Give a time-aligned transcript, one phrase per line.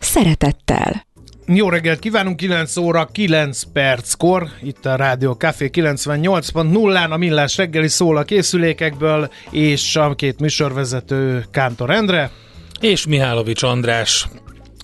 [0.00, 1.06] szeretettel.
[1.46, 7.88] Jó reggelt kívánunk, 9 óra 9 perckor, itt a Rádió Café 98.0-án a Millás reggeli
[7.88, 12.30] szól a készülékekből, és a két műsorvezető Kántor Endre.
[12.80, 14.28] És Mihálovics András.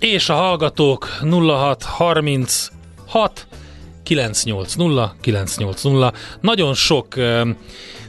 [0.01, 3.47] És a hallgatók 0636
[4.03, 6.13] 980 980.
[6.41, 7.15] Nagyon sok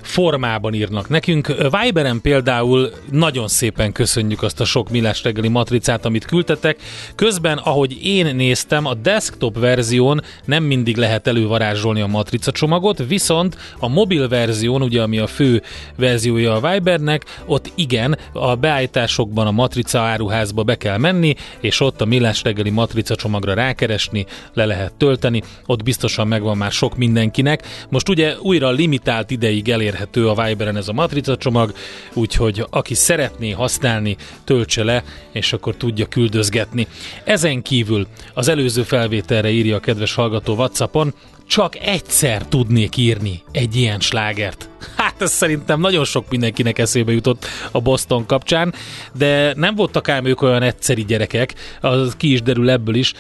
[0.08, 1.54] formában írnak nekünk.
[1.82, 6.78] Viberen például nagyon szépen köszönjük azt a sok millás reggeli matricát, amit küldtetek.
[7.16, 13.58] Közben, ahogy én néztem, a desktop verzión nem mindig lehet elővarázsolni a matrica csomagot, viszont
[13.80, 15.62] a mobil verzión, ugye ami a fő
[15.96, 22.02] verziója a Vibernek, ott igen, a beállításokban a matrica áruházba be kell menni, és ott
[22.02, 27.68] a millás reggeli matrica csomagra rákeresni, le lehet tölteni, ott biztosan megvan már sok mindenkinek.
[27.90, 31.74] Most ugye újra limitált ideig elér elérhető a Viberen ez a matrica csomag,
[32.14, 36.88] úgyhogy aki szeretné használni, töltse le, és akkor tudja küldözgetni.
[37.24, 41.14] Ezen kívül az előző felvételre írja a kedves hallgató Whatsappon,
[41.48, 44.70] csak egyszer tudnék írni egy ilyen slágert.
[44.96, 48.74] Hát ez szerintem nagyon sok mindenkinek eszébe jutott a Boston kapcsán,
[49.14, 53.14] de nem voltak ám ők olyan egyszeri gyerekek, az ki is derül ebből is,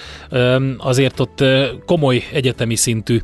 [0.77, 1.43] azért ott
[1.85, 3.21] komoly egyetemi szintű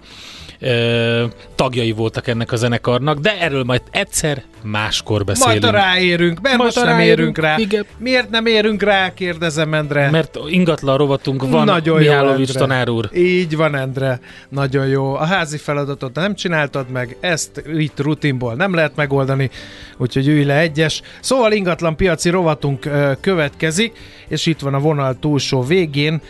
[0.63, 1.25] ö,
[1.55, 5.61] tagjai voltak ennek a zenekarnak, de erről majd egyszer máskor beszélünk.
[5.61, 7.57] Majd ráérünk, mert majd most nem érünk rá.
[7.57, 7.85] Igen.
[7.97, 10.09] Miért nem érünk rá, kérdezem Endre.
[10.09, 13.09] Mert ingatlan rovatunk van, Nagyon Mihálovics jó, tanár úr.
[13.13, 14.19] Így van, Endre.
[14.49, 15.13] Nagyon jó.
[15.13, 19.49] A házi feladatot nem csináltad meg, ezt itt rutinból nem lehet megoldani,
[19.97, 21.01] úgyhogy ülj le egyes.
[21.19, 22.89] Szóval ingatlan piaci rovatunk
[23.21, 26.21] következik, és itt van a vonal túlsó végén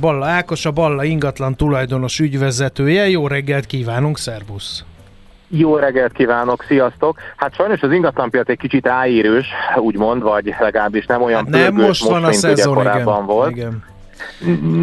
[0.00, 3.08] Balla Ákos, a Balla ingatlan tulajdonos ügyvezetője.
[3.08, 4.84] Jó reggelt kívánunk, szervusz!
[5.48, 7.18] Jó reggelt kívánok, sziasztok!
[7.36, 11.86] Hát sajnos az ingatlanpiac egy kicsit áírős, úgymond, vagy legalábbis nem olyan hát nem pörgős,
[11.86, 13.50] most, van most, a mint szezon, ugye korábban igen, volt.
[13.50, 13.84] Igen.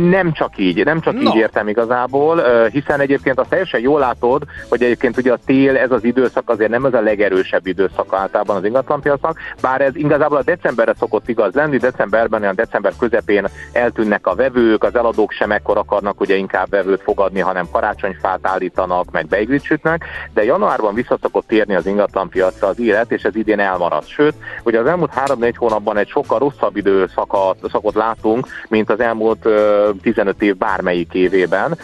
[0.09, 1.21] Nem csak így, nem csak no.
[1.21, 5.91] így értem igazából, hiszen egyébként azt teljesen jól látod, hogy egyébként ugye a tél, ez
[5.91, 10.43] az időszak azért nem ez a legerősebb időszak általában az ingatlanpiacnak, bár ez igazából a
[10.43, 15.77] decemberre szokott igaz lenni, decemberben, olyan december közepén eltűnnek a vevők, az eladók sem ekkor
[15.77, 21.47] akarnak ugye inkább vevőt fogadni, hanem karácsonyfát állítanak, meg beiglit sütnek, de januárban vissza szokott
[21.47, 24.07] térni az ingatlanpiacra az élet, és ez idén elmaradt.
[24.07, 29.28] Sőt, ugye az elmúlt 3-4 hónapban egy sokkal rosszabb időszakot szakot látunk, mint az elmúlt
[29.29, 31.77] elmúlt 15 év bármelyik évében,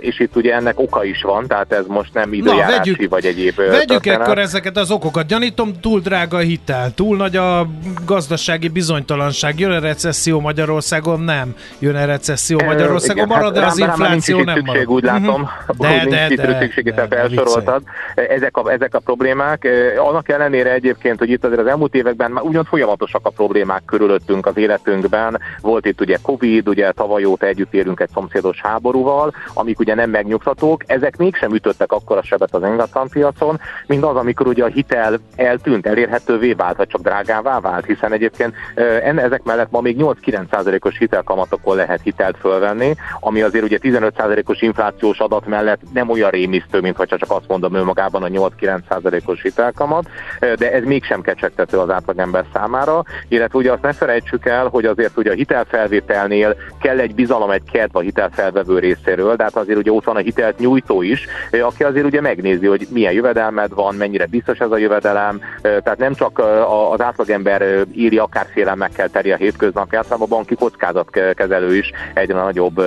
[0.00, 3.24] és itt ugye ennek oka is van, tehát ez most nem időjárási Na, vegyük, vagy
[3.24, 5.26] egyéb Vegyük ekkor ezeket az okokat.
[5.26, 7.66] Gyanítom, túl drága a hitel, túl nagy a
[8.06, 9.58] gazdasági bizonytalanság.
[9.58, 11.20] Jön a recesszió Magyarországon?
[11.20, 11.54] Nem.
[11.78, 13.26] Jön a recesszió Magyarországon?
[13.26, 14.42] Marad hát, az infláció?
[14.42, 14.86] Nem marad.
[14.86, 15.48] úgy látom.
[15.78, 17.82] De, de, de, szükség, de, felsoroltad.
[18.14, 19.68] Ezek a, ezek a problémák.
[19.98, 24.46] Annak ellenére egyébként, hogy itt azért az elmúlt években már ugyan folyamatosak a problémák körülöttünk
[24.46, 25.40] az életünkben.
[25.60, 30.10] Volt itt ugye Covid, ugye tavaly óta együtt érünk egy szomszédos háborúval, amik ugye nem
[30.10, 32.62] megnyugtatók, ezek mégsem ütöttek akkora sebet az
[33.12, 38.12] piacon, mint az, amikor ugye a hitel eltűnt, elérhetővé vált, vagy csak drágává vált, hiszen
[38.12, 38.54] egyébként
[39.02, 45.46] ezek mellett ma még 8-9%-os hitelkamatokon lehet hitelt fölvenni, ami azért ugye 15%-os inflációs adat
[45.46, 50.08] mellett nem olyan rémisztő, mint hogyha csak azt mondom önmagában a 8-9%-os hitelkamat,
[50.40, 55.16] de ez mégsem kecsegtető az átlagember számára, illetve ugye azt ne felejtsük el, hogy azért
[55.16, 59.92] ugye a hitelfelvételnél kell egy bizalom, egy kedv a hitelfelvevő részéről, de hát azért ugye
[59.92, 61.26] ott van a hitelt nyújtó is,
[61.62, 66.14] aki azért ugye megnézi, hogy milyen jövedelmed van, mennyire biztos ez a jövedelem, tehát nem
[66.14, 66.42] csak
[66.90, 72.82] az átlagember írja, akár félelmekkel teri a hétköznapját, hanem a banki kockázatkezelő is egyre nagyobb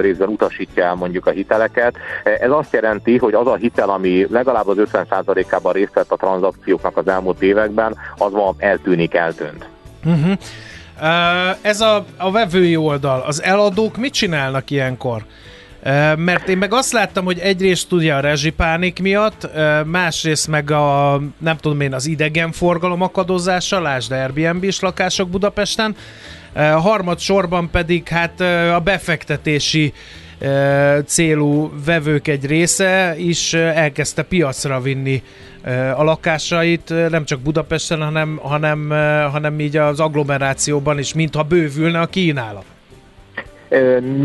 [0.00, 1.96] részben utasítja el mondjuk a hiteleket.
[2.40, 6.96] Ez azt jelenti, hogy az a hitel, ami legalább az 50%-ában részt vett a tranzakcióknak
[6.96, 9.68] az elmúlt években, az ma eltűnik, eltűnt.
[10.04, 10.32] Uh-huh.
[11.60, 15.24] Ez a, a vevői oldal, az eladók mit csinálnak ilyenkor?
[16.16, 19.48] Mert én meg azt láttam, hogy egyrészt ugye a rezsipánik miatt,
[19.84, 25.96] másrészt meg a, nem tudom én, az idegenforgalom akadozása, lásd Airbnb-s lakások Budapesten,
[26.54, 28.40] harmad sorban pedig hát
[28.74, 29.92] a befektetési
[31.06, 35.22] célú vevők egy része is elkezdte piacra vinni
[35.96, 38.88] a lakásait nem csak Budapesten, hanem, hanem,
[39.30, 42.64] hanem így az agglomerációban is, mintha bővülne a kínálat.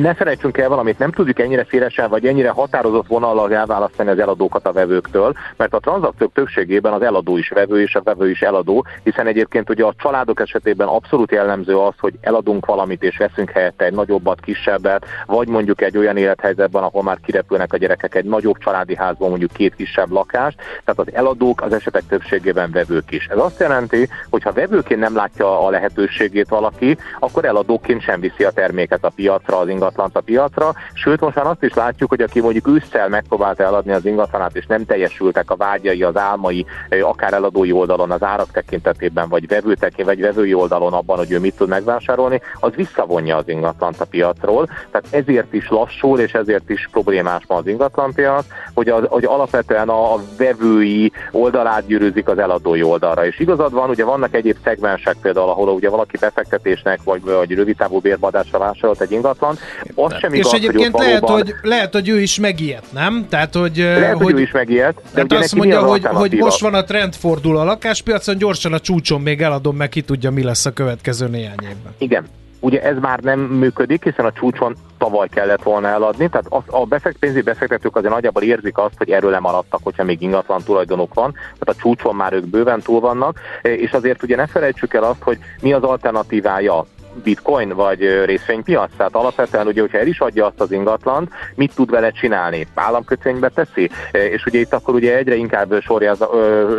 [0.02, 4.66] Ne felejtsünk el valamit, nem tudjuk ennyire szélesen vagy ennyire határozott vonallal elválasztani az eladókat
[4.66, 8.86] a vevőktől, mert a tranzakciók többségében az eladó is vevő és a vevő is eladó,
[9.04, 13.86] hiszen egyébként ugye a családok esetében abszolút jellemző az, hogy eladunk valamit és veszünk helyette
[13.86, 18.58] egy nagyobbat, kisebbet, vagy mondjuk egy olyan élethelyzetben, ahol már kirepülnek a gyerekek egy nagyobb
[18.58, 23.28] családi házban, mondjuk két kisebb lakást, tehát az eladók az esetek többségében vevők is.
[23.28, 28.44] Ez azt jelenti, hogy ha vevőként nem látja a lehetőségét valaki, akkor eladóként sem viszi
[28.44, 32.22] a terméket a piacra, az ingatlant a piacra, sőt most már azt is látjuk, hogy
[32.22, 36.66] aki mondjuk ősszel megpróbálta eladni az ingatlanát, és nem teljesültek a vágyai, az álmai,
[37.02, 41.56] akár eladói oldalon, az árak tekintetében, vagy vevő vagy vevői oldalon abban, hogy ő mit
[41.56, 44.66] tud megvásárolni, az visszavonja az ingatlant a piacról.
[44.66, 49.90] Tehát ezért is lassul, és ezért is problémás ma az ingatlanpiac, hogy, az, hogy alapvetően
[49.90, 53.26] a vevői oldalát gyűrűzik az eladói oldalra.
[53.26, 58.00] És igazad van, ugye vannak egyéb szegmensek például, ahol ugye valaki befektetésnek vagy, vagy rövidtávú
[58.00, 59.58] bérbadásra vásárolt egy ingatlan.
[59.96, 61.42] Az sem igaz, és egyébként hogy lehet, valóban...
[61.42, 63.26] hogy, lehet, hogy ő is megijed, nem?
[63.30, 64.96] Tehát, hogy, lehet, hogy, hogy ő is megijed.
[65.14, 69.22] De hát azt mondja, hogy, hogy most van a trendfordul a lakáspiacon, gyorsan a csúcson
[69.22, 71.94] még eladom, meg ki tudja, mi lesz a következő néhány évben.
[71.98, 72.26] Igen,
[72.64, 76.86] Ugye ez már nem működik, hiszen a csúcson tavaly kellett volna eladni, tehát az, a
[76.86, 81.32] befekt, pénzügyi befektetők azért nagyjából érzik azt, hogy erről lemaradtak, hogyha még ingatlan tulajdonok van,
[81.32, 85.22] tehát a csúcson már ők bőven túl vannak, és azért ugye ne felejtsük el azt,
[85.22, 86.86] hogy mi az alternatívája
[87.24, 88.90] bitcoin vagy részvénypiac?
[88.98, 92.68] Tehát alapvetően ugye, hogyha el is adja azt az ingatlant, mit tud vele csinálni?
[92.74, 93.90] Államkötvénybe teszi?
[94.12, 96.20] És ugye itt akkor ugye egyre inkább sorjáz,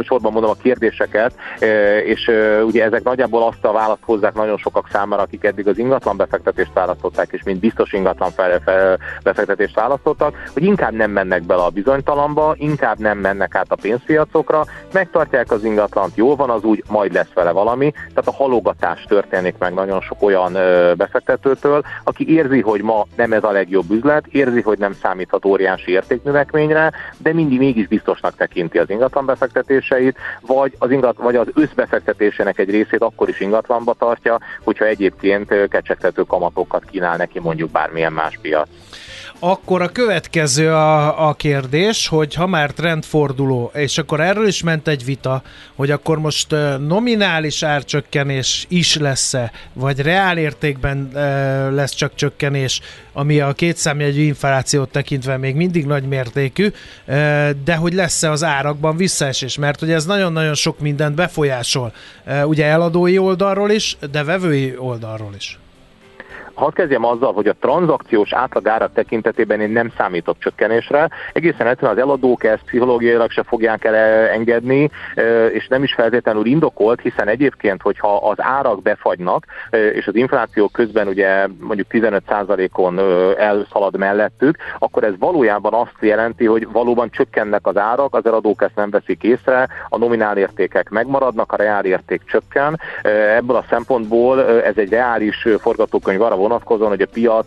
[0.02, 1.34] sorban mondom a kérdéseket,
[2.04, 2.30] és
[2.64, 6.72] ugye ezek nagyjából azt a választ hozzák nagyon sokak számára, akik eddig az ingatlan befektetést
[6.74, 11.68] választották, és mint biztos ingatlan fel, fel, befektetést választottak, hogy inkább nem mennek bele a
[11.68, 17.12] bizonytalamba, inkább nem mennek át a pénzpiacokra, megtartják az ingatlant, jól van az úgy, majd
[17.12, 20.52] lesz vele valami, tehát a halogatás történik meg nagyon sok olyan
[20.96, 25.90] befektetőtől, aki érzi, hogy ma nem ez a legjobb üzlet, érzi, hogy nem számíthat óriási
[25.90, 32.58] értéknövekményre, de mindig mégis biztosnak tekinti az ingatlan befektetéseit, vagy az, ingat, vagy az összbefektetésének
[32.58, 38.38] egy részét akkor is ingatlanba tartja, hogyha egyébként kecsegtető kamatokat kínál neki mondjuk bármilyen más
[38.42, 38.68] piac.
[39.38, 44.88] Akkor a következő a, a kérdés, hogy ha már trendforduló, és akkor erről is ment
[44.88, 45.42] egy vita,
[45.74, 46.54] hogy akkor most
[46.86, 51.10] nominális árcsökkenés is lesz-e, vagy reál értékben
[51.74, 52.80] lesz csak csökkenés,
[53.12, 56.72] ami a kétszámjegyű inflációt tekintve még mindig nagy mértékű,
[57.64, 61.92] de hogy lesz-e az árakban visszaesés, mert ugye ez nagyon-nagyon sok mindent befolyásol,
[62.44, 65.58] ugye eladói oldalról is, de vevői oldalról is.
[66.54, 71.08] Hadd kezdjem azzal, hogy a tranzakciós átlagárak tekintetében én nem számítok csökkenésre.
[71.32, 73.94] Egészen egyszerűen az eladók ezt pszichológiailag se fogják el
[74.28, 74.90] engedni,
[75.52, 81.08] és nem is feltétlenül indokolt, hiszen egyébként, hogyha az árak befagynak, és az infláció közben
[81.08, 82.98] ugye mondjuk 15%-on
[83.38, 88.76] elszalad mellettük, akkor ez valójában azt jelenti, hogy valóban csökkennek az árak, az eladók ezt
[88.76, 92.80] nem veszik észre, a nominál értékek megmaradnak, a reál érték csökken.
[93.36, 97.46] Ebből a szempontból ez egy reális forgatókönyv arra vonatkozóan, hogy a piac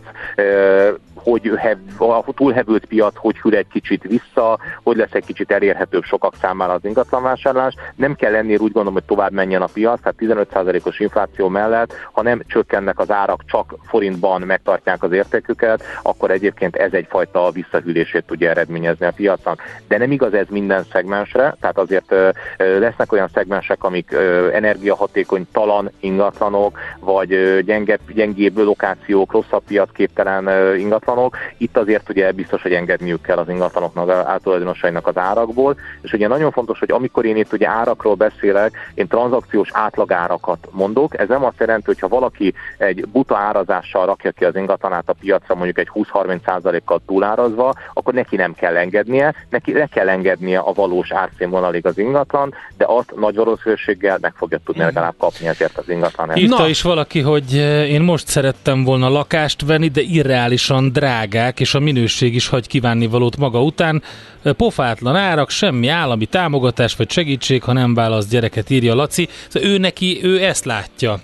[1.22, 1.52] hogy
[1.98, 6.72] a túlhevült piac hogy hűl egy kicsit vissza, hogy lesz egy kicsit elérhetőbb sokak számára
[6.72, 7.74] az ingatlanvásárlás.
[7.96, 12.22] Nem kell ennél úgy gondolom, hogy tovább menjen a piac, tehát 15%-os infláció mellett, ha
[12.22, 18.50] nem csökkennek az árak, csak forintban megtartják az értéküket, akkor egyébként ez egyfajta visszahűlését tudja
[18.50, 19.62] eredményezni a piacnak.
[19.88, 22.14] De nem igaz ez minden szegmensre, tehát azért
[22.56, 24.12] lesznek olyan szegmensek, amik
[24.52, 31.36] energiahatékony talan ingatlanok, vagy gyenge, gyengébb lokációk, rosszabb piacképtelen ingatlanok, ingatlanok.
[31.56, 36.50] Itt azért ugye biztos, hogy engedniük kell az ingatlanoknak, átulajdonosainak az árakból, és ugye nagyon
[36.50, 41.18] fontos, hogy amikor én itt ugye árakról beszélek, én tranzakciós átlagárakat mondok.
[41.18, 45.12] Ez nem azt jelenti, hogy ha valaki egy buta árazással rakja ki az ingatlanát a
[45.12, 50.72] piacra, mondjuk egy 20-30%-kal túlárazva, akkor neki nem kell engednie, neki le kell engednie a
[50.72, 54.94] valós árszínvonalig az ingatlan, de azt nagy valószínűséggel meg fogja tudni mhm.
[54.94, 56.32] legalább kapni ezért az ingatlan.
[56.32, 61.74] Hívta is valaki, hogy eh, én most szerettem volna lakást venni, de irreálisan drágák, és
[61.74, 64.02] a minőség is hagy kívánni valót maga után.
[64.42, 69.28] Pofátlan árak, semmi állami támogatás vagy segítség, ha nem választ gyereket, írja Laci.
[69.48, 71.20] Szóval ő neki, ő ezt látja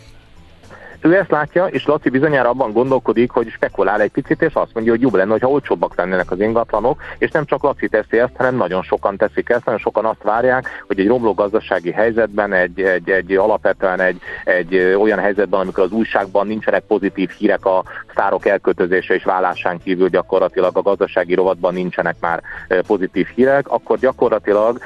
[1.04, 4.92] ő ezt látja, és Laci bizonyára abban gondolkodik, hogy spekulál egy picit, és azt mondja,
[4.92, 8.56] hogy jobb lenne, hogyha olcsóbbak lennének az ingatlanok, és nem csak Laci teszi ezt, hanem
[8.56, 13.10] nagyon sokan teszik ezt, nagyon sokan azt várják, hogy egy romló gazdasági helyzetben, egy, egy,
[13.10, 19.14] egy alapvetően egy, egy olyan helyzetben, amikor az újságban nincsenek pozitív hírek a sztárok elkötözése
[19.14, 22.42] és vállásán kívül gyakorlatilag a gazdasági rovatban nincsenek már
[22.86, 24.78] pozitív hírek, akkor gyakorlatilag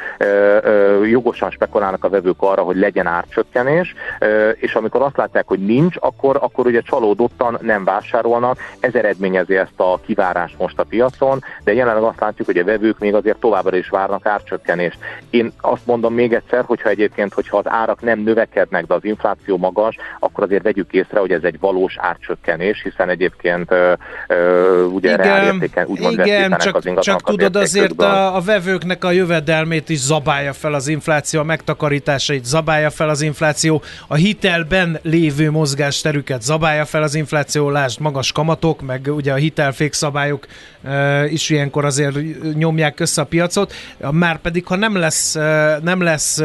[1.04, 3.94] jogosan spekulálnak a vevők arra, hogy legyen árcsökkenés,
[4.54, 9.80] és amikor azt látják, hogy nincs, akkor, akkor ugye csalódottan nem vásárolnak, ez eredményezi ezt
[9.80, 13.76] a kivárást most a piacon, de jelenleg azt látjuk, hogy a vevők még azért továbbra
[13.76, 14.98] is várnak árcsökkenést.
[15.30, 19.56] Én azt mondom még egyszer, hogyha egyébként, hogyha az árak nem növekednek, de az infláció
[19.56, 23.92] magas, akkor azért vegyük észre, hogy ez egy valós árcsökkenés, hiszen egyébként ö,
[24.28, 29.88] ö, ugye igen, úgymond igen, csak, az csak tudod azért a, a vevőknek a jövedelmét
[29.88, 35.50] is zabálja fel az infláció, a megtakarításait zabálja fel az infláció, a hitelben lévő
[35.98, 40.46] mozgásterüket zabálja fel az infláció, lásd magas kamatok, meg ugye a hitelfék szabályok
[41.28, 42.16] is ilyenkor azért
[42.54, 43.72] nyomják össze a piacot,
[44.10, 45.34] már pedig ha nem lesz,
[45.82, 46.36] nem lesz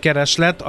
[0.00, 0.64] kereslet,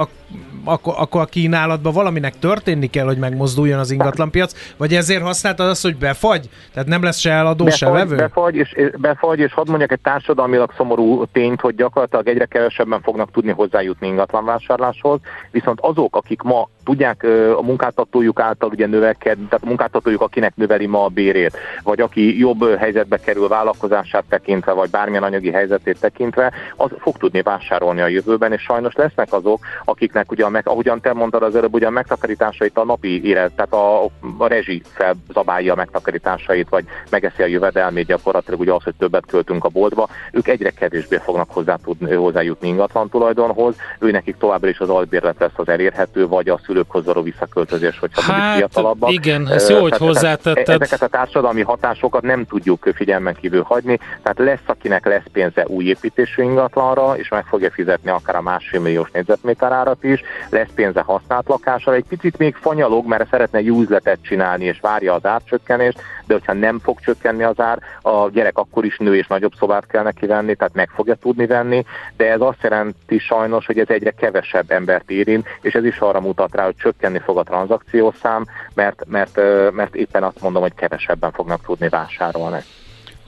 [0.68, 5.82] akkor, akkor a kínálatban valaminek történni kell, hogy megmozduljon az ingatlanpiac, vagy ezért használtad azt,
[5.82, 6.48] hogy befagy?
[6.72, 8.16] Tehát nem lesz se eladó, befagy, se vevő?
[8.16, 13.30] Befagy, és, befagy, és hadd mondjak egy társadalmilag szomorú tényt, hogy gyakorlatilag egyre kevesebben fognak
[13.30, 15.20] tudni hozzájutni ingatlanvásárláshoz,
[15.50, 20.86] viszont azok, akik ma tudják a munkáltatójuk által ugye növekedni, tehát a munkáltatójuk, akinek növeli
[20.86, 26.52] ma a bérét, vagy aki jobb helyzetbe kerül vállalkozását tekintve, vagy bármilyen anyagi helyzetét tekintve,
[26.76, 31.12] az fog tudni vásárolni a jövőben, és sajnos lesznek azok, akiknek ugye, meg, ahogyan te
[31.12, 34.04] mondtad az előbb, ugye a megtakarításait a napi élet, tehát a,
[34.38, 39.64] a rezsi felzabálja a megtakarításait, vagy megeszi a jövedelmét gyakorlatilag ugye az, hogy többet költünk
[39.64, 44.78] a boltba, ők egyre kevésbé fognak hozzá tudni, hozzájutni ingatlan tulajdonhoz, ő nekik továbbra is
[44.78, 49.12] az albérlet lesz az elérhető, vagy a szülőkhoz való visszaköltözés, hogyha hát, mondjuk fiatalabbak.
[49.12, 50.82] Igen, ez jó, hogy hozzátetted.
[50.82, 55.84] Ezeket a társadalmi hatásokat nem tudjuk figyelmen kívül hagyni, tehát lesz, akinek lesz pénze új
[55.84, 61.00] építésű ingatlanra, és meg fogja fizetni akár a másfél milliós négyzetméter árat is, lesz pénze
[61.00, 66.00] használt lakásra, egy picit még fanyalog, mert szeretne egy üzletet csinálni, és várja az árcsökkenést,
[66.26, 69.86] de hogyha nem fog csökkenni az ár, a gyerek akkor is nő, és nagyobb szobát
[69.86, 71.84] kell neki venni, tehát meg fogja tudni venni,
[72.16, 76.20] de ez azt jelenti sajnos, hogy ez egyre kevesebb embert érint, és ez is arra
[76.20, 79.40] mutat rá, hogy csökkenni fog a tranzakciószám, mert, mert,
[79.72, 82.62] mert éppen azt mondom, hogy kevesebben fognak tudni vásárolni.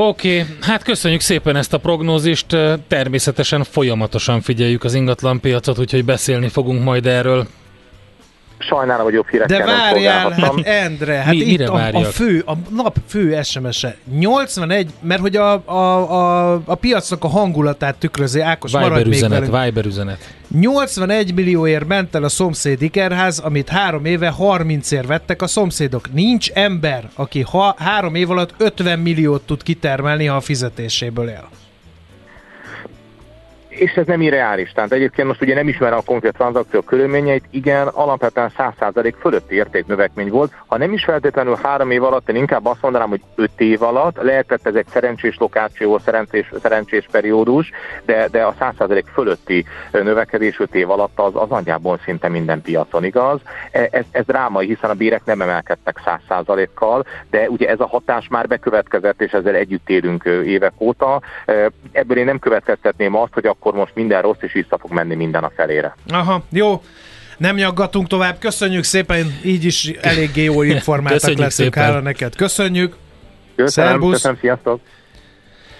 [0.02, 2.46] Oké, hát köszönjük szépen ezt a prognózist.
[2.88, 7.46] Természetesen folyamatosan figyeljük az ingatlanpiacot, úgyhogy beszélni fogunk majd erről.
[8.62, 12.52] Sajnálom, hogy jobb hírekkel De várjál, hát Endre, hát Mi, itt a, a, fő, a
[12.70, 18.72] nap fő SMS-e 81, mert hogy a, a, a, a piacnak a hangulatát tükrözi, Ákos
[18.72, 19.64] Viber marad üzenet, még velünk.
[19.66, 20.34] Viber üzenet.
[20.60, 26.12] 81 millióért ment el a szomszéd ikerház, amit három éve 30 ér vettek a szomszédok.
[26.12, 31.48] Nincs ember, aki ha, három év alatt 50 milliót tud kitermelni, ha a fizetéséből él
[33.80, 34.72] és ez nem irreális.
[34.72, 40.28] Tehát egyébként most ugye nem ismer a konkrét tranzakció körülményeit, igen, alapvetően 100% fölötti értéknövekmény
[40.28, 40.52] volt.
[40.66, 44.22] Ha nem is feltétlenül három év alatt, én inkább azt mondanám, hogy öt év alatt,
[44.22, 47.70] lehetett ez egy szerencsés lokáció, szerencsés, szerencsés periódus,
[48.04, 53.04] de, de a 100% fölötti növekedés öt év alatt az, az nagyjából szinte minden piacon
[53.04, 53.40] igaz.
[53.72, 55.96] E, ez, ez drámai, hiszen a bérek nem emelkedtek
[56.28, 61.20] 100%-kal, de ugye ez a hatás már bekövetkezett, és ezzel együtt élünk évek óta.
[61.92, 65.14] Ebből én nem következtetném azt, hogy akkor akkor most minden rossz, és vissza fog menni
[65.14, 65.96] minden a felére.
[66.08, 66.82] Aha, jó.
[67.38, 68.38] Nem nyaggatunk tovább.
[68.38, 71.74] Köszönjük szépen, így is eléggé jó informáltak leszünk.
[71.74, 72.36] Hála neked.
[72.36, 72.96] Köszönjük.
[73.56, 74.12] Köszönöm, Szerbusz.
[74.12, 74.80] köszönöm, sziasztok.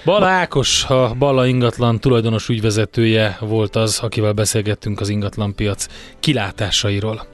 [0.05, 5.87] Bala Ákos, a Bala ingatlan tulajdonos ügyvezetője volt az, akivel beszélgettünk az ingatlanpiac
[6.21, 7.27] kilátásairól.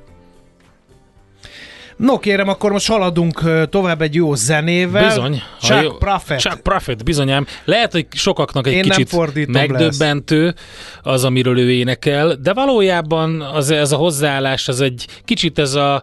[1.96, 5.06] No kérem, akkor most haladunk tovább egy jó zenével.
[5.06, 5.42] Bizony.
[5.60, 6.40] Chuck jó, Prophet.
[6.40, 7.46] Chuck Prophet, bizonyám.
[7.64, 10.54] Lehet, hogy sokaknak egy Én kicsit megdöbbentő lesz.
[11.02, 16.02] az, amiről ő énekel, de valójában az, ez a hozzáállás, az egy kicsit ez a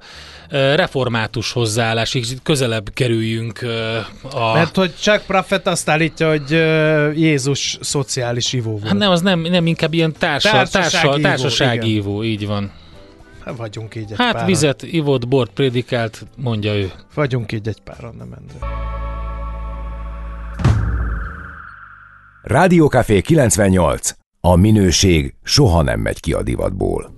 [0.75, 3.59] református hozzáállás, így közelebb kerüljünk
[4.31, 4.53] a...
[4.53, 6.51] Mert hogy Chuck Prophet azt állítja, hogy
[7.19, 8.87] Jézus szociális ivó volt.
[8.87, 12.71] Hát nem, az nem, nem inkább ilyen társa, társaság, társaság ívó, így van.
[13.45, 14.47] Hát vagyunk így egy Hát páran.
[14.47, 16.91] vizet ivott, bort prédikált, mondja ő.
[17.13, 18.67] Vagyunk így egy páran, nem Endre.
[22.41, 24.09] Rádiókafé 98.
[24.41, 27.11] A minőség soha nem megy ki a divatból.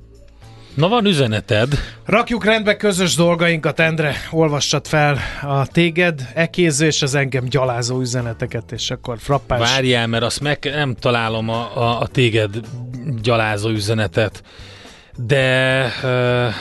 [0.76, 1.74] Na van üzeneted.
[2.06, 4.16] Rakjuk rendbe közös dolgainkat, Endre.
[4.32, 9.60] Olvassad fel a téged ekéző és az engem gyalázó üzeneteket, és akkor frappás.
[9.60, 12.60] Várjál, mert azt meg nem találom a, a, a téged
[13.22, 14.44] gyalázó üzenetet
[15.16, 16.54] de uh,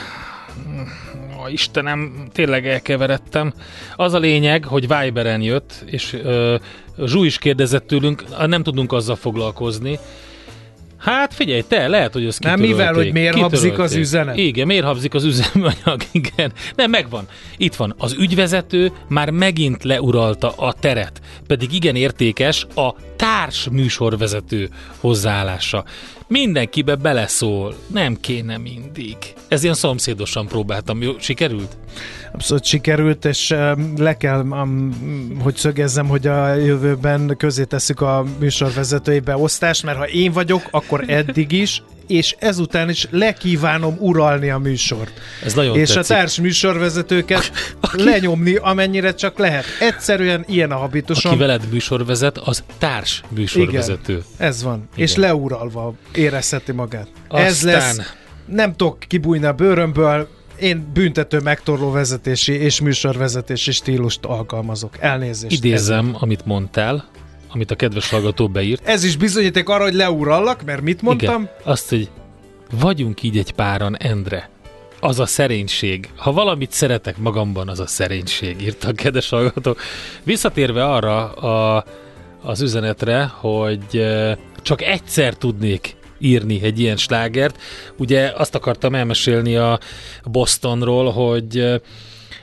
[1.51, 3.53] Istenem, tényleg elkeveredtem.
[3.95, 6.59] Az a lényeg, hogy Viberen jött, és uh,
[7.03, 9.99] Zsú is kérdezett tőlünk, nem tudunk azzal foglalkozni.
[11.05, 14.37] Hát figyelj, te, lehet, hogy ez Nem, mivel, hogy miért habzik az üzenet?
[14.37, 16.53] Igen, miért habzik az üzemanyag, igen.
[16.75, 17.27] Nem, megvan.
[17.57, 17.95] Itt van.
[17.97, 21.21] Az ügyvezető már megint leuralta a teret.
[21.47, 24.69] Pedig igen értékes a társ műsorvezető
[24.99, 25.85] hozzáállása.
[26.27, 27.75] Mindenkibe beleszól.
[27.87, 29.17] Nem kéne mindig.
[29.47, 31.01] Ez ilyen szomszédosan próbáltam.
[31.01, 31.77] Jó, sikerült?
[32.35, 33.55] Abszolút sikerült, és
[33.97, 34.45] le kell,
[35.39, 41.03] hogy szögezzem, hogy a jövőben közé tesszük a műsorvezetői beosztást, mert ha én vagyok, akkor
[41.07, 45.11] eddig is, és ezután is lekívánom uralni a műsort.
[45.43, 46.11] Ez nagyon és tetszik.
[46.11, 47.51] a társ műsorvezetőket
[47.91, 49.65] lenyomni, amennyire csak lehet.
[49.79, 51.31] Egyszerűen ilyen a habitusom.
[51.31, 54.13] Aki veled műsorvezet, az társ műsorvezető.
[54.13, 54.89] Igen, ez van.
[54.93, 55.05] Igen.
[55.05, 57.07] És leuralva érezheti magát.
[57.27, 57.45] Aztán...
[57.45, 58.13] Ez lesz.
[58.45, 60.27] Nem tudok kibújni a bőrömből,
[60.59, 64.97] én büntető megtorló vezetési és műsorvezetési stílust alkalmazok.
[64.99, 65.55] Elnézést.
[65.55, 67.05] Idézem, amit mondtál,
[67.49, 68.87] amit a kedves hallgató beírt.
[68.87, 71.41] Ez is bizonyíték arra, hogy leurallak, mert mit mondtam?
[71.41, 72.09] Igen, azt, hogy
[72.71, 74.49] vagyunk így egy páran, Endre.
[74.99, 76.09] Az a szerénység.
[76.15, 79.75] Ha valamit szeretek magamban, az a szerénység, írta a kedves hallgató.
[80.23, 81.85] Visszatérve arra a,
[82.41, 85.95] az üzenetre, hogy eh, csak egyszer tudnék
[86.25, 87.61] írni egy ilyen slágert.
[87.97, 89.79] Ugye azt akartam elmesélni a
[90.23, 91.81] Bostonról, hogy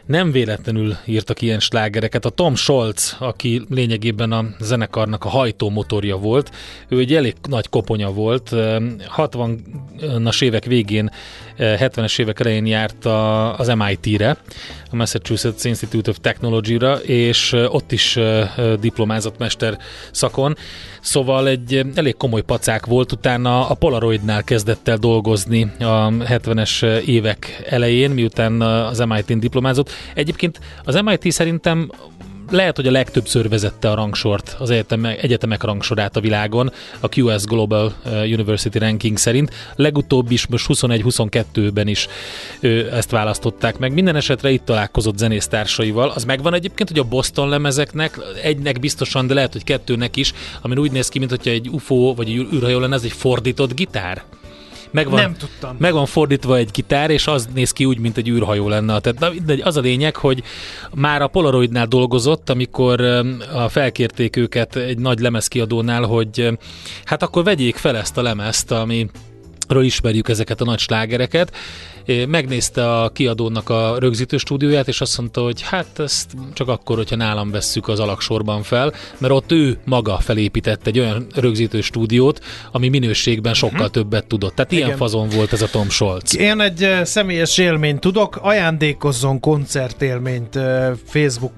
[0.07, 2.25] nem véletlenül írtak ilyen slágereket.
[2.25, 6.51] A Tom Scholz, aki lényegében a zenekarnak a hajtómotorja volt,
[6.89, 8.49] ő egy elég nagy koponya volt.
[9.17, 11.11] 60-as évek végén,
[11.59, 14.37] 70-es évek elején járt a, az MIT-re,
[14.91, 18.19] a Massachusetts Institute of Technology-ra, és ott is
[18.81, 19.79] diplomázott mester
[20.11, 20.57] szakon.
[21.01, 27.63] Szóval egy elég komoly pacák volt, utána a Polaroidnál kezdett el dolgozni a 70-es évek
[27.69, 29.91] elején, miután az MIT-n diplomázott.
[30.15, 31.91] Egyébként az MIT szerintem
[32.51, 37.45] lehet, hogy a legtöbbször vezette a rangsort, az egyetemek, egyetemek rangsorát a világon, a QS
[37.45, 39.55] Global University Ranking szerint.
[39.77, 42.09] Legutóbb is, most 21-22-ben is
[42.93, 43.93] ezt választották meg.
[43.93, 46.09] Minden esetre itt találkozott zenésztársaival.
[46.09, 50.79] Az megvan egyébként, hogy a Boston lemezeknek, egynek biztosan, de lehet, hogy kettőnek is, amin
[50.79, 54.23] úgy néz ki, mint hogyha egy UFO vagy egy űrhajó lenne, ez egy fordított gitár.
[54.93, 55.77] Megvan, Nem tudtam.
[55.79, 59.01] Megvan fordítva egy gitár, és az néz ki úgy, mint egy űrhajó lenne.
[59.01, 60.43] Tehát az a lényeg, hogy
[60.95, 63.01] már a Polaroidnál dolgozott, amikor
[63.55, 66.59] a felkérték őket egy nagy lemezkiadónál, hogy
[67.05, 69.11] hát akkor vegyék fel ezt a lemezt, ami
[69.69, 71.57] ről ismerjük ezeket a nagy slágereket.
[72.27, 77.17] Megnézte a kiadónak a rögzítő stúdióját, és azt mondta, hogy hát ezt csak akkor, hogyha
[77.17, 82.41] nálam vesszük az alaksorban fel, mert ott ő maga felépített egy olyan rögzítő stúdiót,
[82.73, 83.93] ami minőségben sokkal uh-huh.
[83.93, 84.55] többet tudott.
[84.55, 84.87] Tehát Igen.
[84.87, 86.37] ilyen fazon volt ez a Tom Scholz.
[86.37, 90.59] Én egy személyes élményt tudok, ajándékozzon koncertélményt
[91.07, 91.53] Facebook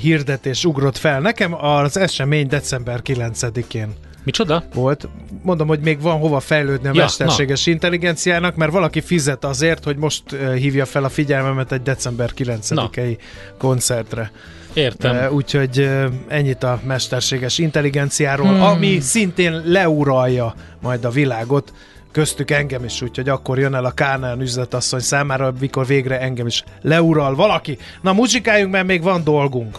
[0.00, 3.94] hirdetés ugrott fel nekem az esemény december 9-én.
[4.24, 4.62] Micsoda?
[4.74, 5.08] Volt.
[5.42, 7.72] Mondom, hogy még van hova fejlődni a ja, mesterséges na.
[7.72, 10.22] intelligenciának, mert valaki fizet azért, hogy most
[10.56, 13.18] hívja fel a figyelmemet egy december 9-i
[13.58, 14.30] koncertre.
[14.72, 15.16] Értem.
[15.16, 18.62] Uh, úgyhogy uh, ennyit a mesterséges intelligenciáról, hmm.
[18.62, 21.72] ami szintén leuralja majd a világot,
[22.12, 26.64] köztük engem is, úgyhogy akkor jön el a Kánán üzletasszony számára, mikor végre engem is
[26.80, 27.78] leural valaki.
[28.00, 29.78] Na, muzsikáljunk, mert még van dolgunk.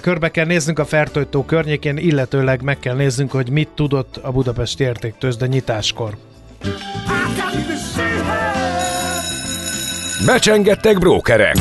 [0.00, 4.84] Körbe kell néznünk a Fertojtó környékén, illetőleg meg kell néznünk, hogy mit tudott a Budapesti
[4.84, 6.16] Értéktőzde nyitáskor.
[10.26, 11.56] Becsengettek brókerek!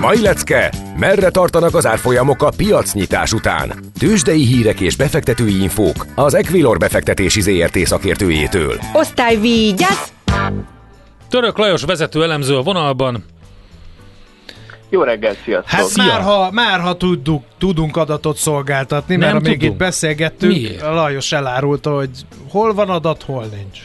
[0.00, 3.72] Mai lecke, merre tartanak az árfolyamok a piacnyitás után?
[3.98, 8.78] Tőzsdei hírek és befektetői infók az Equilor befektetési ZRT szakértőjétől.
[8.92, 10.08] Osztály vigyázz!
[11.28, 13.24] Török Lajos vezető elemző a vonalban.
[14.88, 15.70] Jó reggelt, sziasztok!
[15.70, 19.72] Hát már ha, már ha tudunk, tudunk adatot szolgáltatni, Nem mert még tudunk.
[19.72, 20.80] itt beszélgettünk, Miért?
[20.80, 22.10] Lajos elárulta, hogy
[22.48, 23.78] hol van adat, hol nincs.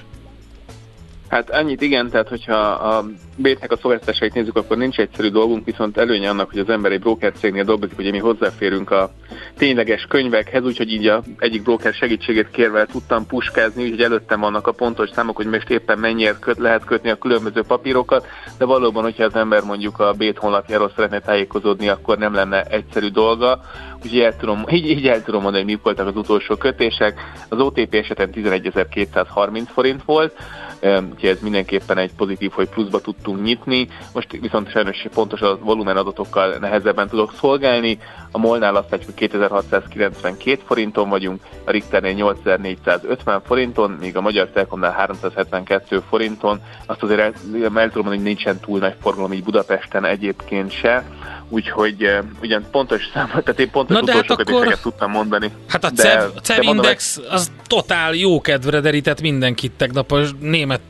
[1.32, 3.06] Hát annyit igen, tehát hogyha a
[3.38, 7.00] Bétnek a szolgáltatásait nézzük, akkor nincs egyszerű dolgunk, viszont előnye annak, hogy az ember egy
[7.00, 9.12] broker cégnél dolgozik, hogy mi hozzáférünk a
[9.58, 14.72] tényleges könyvekhez, úgyhogy így a egyik broker segítségét kérve tudtam puskázni, úgyhogy előttem vannak a
[14.72, 19.24] pontos számok, hogy most éppen mennyire köt, lehet kötni a különböző papírokat, de valóban, hogyha
[19.24, 23.62] az ember mondjuk a Bét honlapjáról szeretne tájékozódni, akkor nem lenne egyszerű dolga.
[24.04, 27.20] Úgyhogy el tudom, így, így el tudom mondani, hogy mik voltak az utolsó kötések.
[27.50, 30.34] Az OTP esetén 11.230 forint volt,
[30.82, 33.88] úgyhogy ez mindenképpen egy pozitív, hogy pluszba tudtunk nyitni.
[34.14, 38.00] Most viszont sajnos pontos a volumen adatokkal nehezebben tudok szolgálni.
[38.32, 44.48] A Molnál azt látjuk, hogy 2692 forinton vagyunk, a Richternél 8450 forinton, míg a Magyar
[44.48, 46.62] Telekomnál 372 forinton.
[46.86, 51.04] Azt azért el, el tudom mondani, hogy nincsen túl nagy forgalom így Budapesten egyébként se
[51.52, 54.78] úgyhogy uh, ugyan pontos számot, tehát én pontos Na utolsó hát akkor...
[54.78, 55.52] tudtam mondani.
[55.68, 60.82] Hát a CEV, CEV index mondom, az totál jó kedvre derített mindenkit tegnap, a német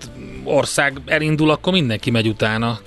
[0.43, 2.79] ország elindul, akkor mindenki megy utána.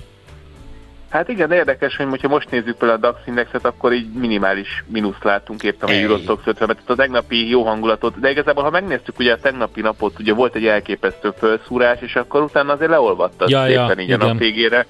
[1.09, 4.83] Hát igen, de érdekes, hogy ha most nézzük például a DAX indexet, akkor így minimális
[4.87, 9.19] mínuszt látunk éppen a Eurostox 50 mert a tegnapi jó hangulatot, de igazából ha megnéztük
[9.19, 13.65] ugye a tegnapi napot, ugye volt egy elképesztő felszúrás, és akkor utána azért leolvadt ja,
[13.65, 14.21] szépen ja, így igen.
[14.21, 14.85] a nap végére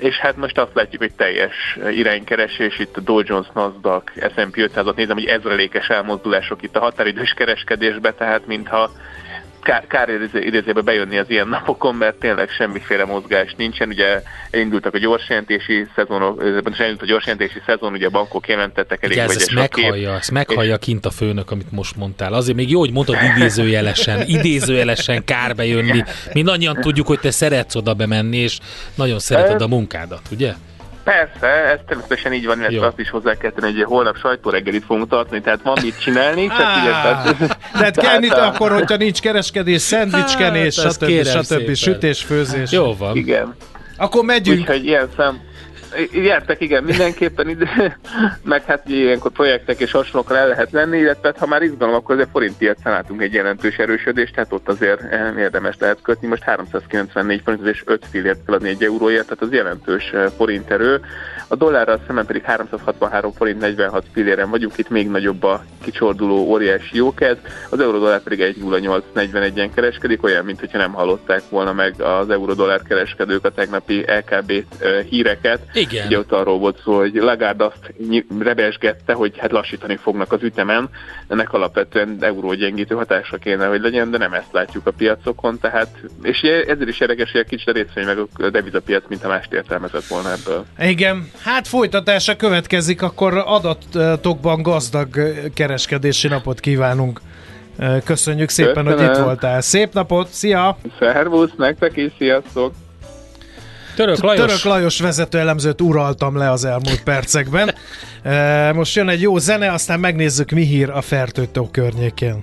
[0.00, 4.96] és hát most azt látjuk, hogy teljes iránykeresés, itt a Dow Jones, Nasdaq, S&P 500-at
[4.96, 8.90] nézem, hogy ezrelékes elmozdulások itt a határidős kereskedésbe, tehát mintha
[9.62, 13.88] kár, kár idézébe bejönni az ilyen napokon, mert tényleg semmiféle mozgás nincsen.
[13.88, 16.42] Ugye elindultak a gyorsjelentési szezonok,
[16.78, 20.84] elindult a gyorsjelentési szezon, ugye a bankok jelentettek elég vegyes ezt meghallja, ezt meghallja és...
[20.84, 22.32] kint a főnök, amit most mondtál.
[22.32, 26.04] Azért még jó, hogy mondod idézőjelesen, idézőjelesen kár bejönni.
[26.32, 28.58] Mindannyian tudjuk, hogy te szeretsz oda bemenni, és
[28.94, 30.54] nagyon szereted a munkádat, ugye?
[31.10, 32.82] Persze, ez természetesen így van, illetve Jó.
[32.82, 36.46] azt is hozzá kell tenni, hogy holnap sajtóreggelit fogunk tartani, tehát van mit csinálni.
[36.46, 41.24] Csak ah, ugye, tehát, tehát kell itt akkor, hogyha nincs kereskedés, szendvicskenés, hát, stb.
[41.24, 41.42] stb.
[41.42, 41.74] stb.
[41.74, 42.72] sütés, főzés.
[42.72, 43.16] Jó van.
[43.16, 43.54] Igen.
[43.96, 44.60] Akkor megyünk.
[44.60, 45.40] Úgyhogy ilyen szem,
[46.12, 47.98] Gyertek, igen, mindenképpen ide,
[48.42, 52.30] meg hát ilyenkor projektek és hasonlókra el lehet venni, illetve ha már izgalom, akkor azért
[52.30, 56.28] forint piacán látunk egy jelentős erősödést, tehát ott azért eh, érdemes lehet kötni.
[56.28, 60.70] Most 394 forint és 5 fillért kell adni egy euróért, tehát az jelentős eh, forint
[60.70, 61.00] erő.
[61.48, 66.96] A dollárral szemben pedig 363 forint 46 filléren vagyunk, itt még nagyobb a kicsorduló óriási
[66.96, 67.36] jókez,
[67.70, 73.50] az euró-dollár pedig 1,0841-en kereskedik, olyan, mintha nem hallották volna meg az euró-dollár kereskedők a
[73.50, 75.60] tegnapi LKB eh, híreket.
[75.80, 76.06] Igen.
[76.06, 77.94] Ugye ott arról volt szó, hogy Lagarde azt
[78.38, 80.88] rebesgette, hogy hát lassítani fognak az ütemen,
[81.28, 85.88] ennek alapvetően eurógyengítő hatása kéne, hogy legyen, de nem ezt látjuk a piacokon, tehát,
[86.22, 89.52] és ezért is érdekes, hogy egy kicsit a részvény meg a devizapiac, mint a mást
[89.52, 90.64] értelmezett volna ebből.
[90.78, 95.08] Igen, hát folytatása következik, akkor adatokban gazdag
[95.54, 97.20] kereskedési napot kívánunk.
[98.04, 99.06] Köszönjük szépen, Köszönöm.
[99.06, 99.60] hogy itt voltál.
[99.60, 100.78] Szép napot, szia!
[100.98, 102.72] Szervusz, nektek is, sziasztok!
[104.00, 104.46] Török Lajos.
[104.46, 107.74] Török Lajos vezető elemzőt uraltam le az elmúlt percekben.
[108.74, 112.42] Most jön egy jó zene, aztán megnézzük mi hír a fertőtó környékén.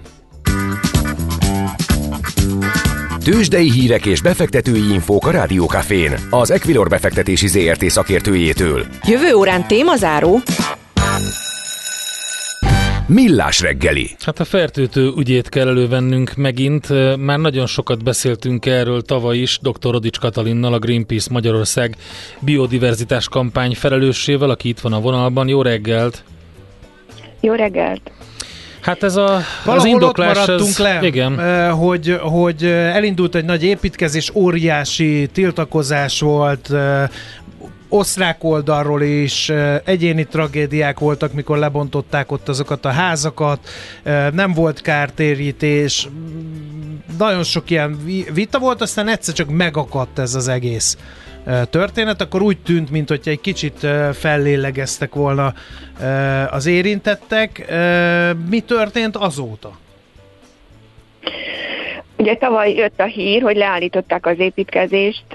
[3.23, 8.85] Tőzsdei hírek és befektetői infók a Rádiókafén, az Equilor befektetési ZRT szakértőjétől.
[9.03, 10.41] Jövő órán témazáró.
[13.07, 14.09] Millás reggeli.
[14.19, 16.87] Hát a fertőtő ügyét kell elővennünk megint.
[17.17, 19.91] Már nagyon sokat beszéltünk erről tavaly is dr.
[19.91, 21.95] Rodics Katalinnal, a Greenpeace Magyarország
[22.39, 25.47] biodiverzitás kampány felelőssével, aki itt van a vonalban.
[25.47, 26.23] Jó reggelt!
[27.39, 28.11] Jó reggelt!
[28.81, 31.71] Hát ez a, az indoklás, ott maradtunk ez, le, igen.
[31.71, 36.69] Hogy, hogy elindult egy nagy építkezés, óriási tiltakozás volt,
[37.89, 39.51] osztrák oldalról is
[39.83, 43.59] egyéni tragédiák voltak, mikor lebontották ott azokat a házakat,
[44.31, 46.07] nem volt kártérítés,
[47.17, 47.97] nagyon sok ilyen
[48.33, 50.97] vita volt, aztán egyszer csak megakadt ez az egész
[51.69, 55.53] történet, akkor úgy tűnt, mint hogy egy kicsit fellélegeztek volna
[56.49, 57.73] az érintettek.
[58.49, 59.77] Mi történt azóta?
[62.17, 65.25] Ugye tavaly jött a hír, hogy leállították az építkezést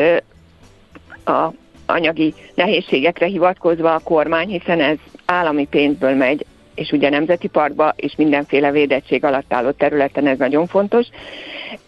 [1.25, 1.49] a
[1.93, 8.15] anyagi nehézségekre hivatkozva a kormány, hiszen ez állami pénzből megy, és ugye nemzeti parkba és
[8.17, 11.07] mindenféle védettség alatt álló területen ez nagyon fontos.